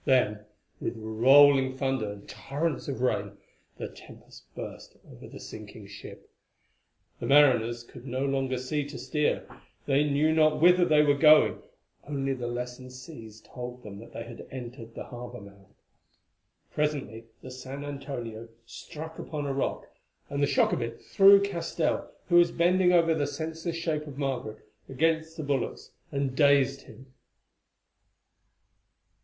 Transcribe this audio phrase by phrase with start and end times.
[0.03, 0.45] Then,
[0.79, 3.37] with rolling thunder and torrents of rain,
[3.77, 6.27] the tempest burst over the sinking ship.
[7.19, 9.47] The mariners could no longer see to steer,
[9.85, 11.59] they knew not whither they were going,
[12.03, 15.75] only the lessened seas told them that they had entered the harbour mouth.
[16.73, 19.85] Presently the San Antonio struck upon a rock,
[20.31, 24.17] and the shock of it threw Castell, who was bending over the senseless shape of
[24.17, 27.13] Margaret, against the bulwarks and dazed him.